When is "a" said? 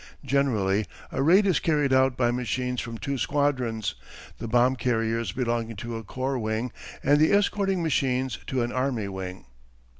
1.11-1.21, 5.95-6.03